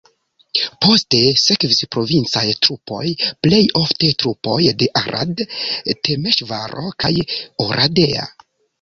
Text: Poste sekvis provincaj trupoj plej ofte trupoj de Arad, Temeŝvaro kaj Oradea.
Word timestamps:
Poste 0.85 1.19
sekvis 1.41 1.81
provincaj 1.95 2.43
trupoj 2.67 3.05
plej 3.47 3.61
ofte 3.83 4.11
trupoj 4.25 4.59
de 4.83 4.91
Arad, 5.05 5.47
Temeŝvaro 6.11 6.91
kaj 7.07 7.17
Oradea. 7.71 8.31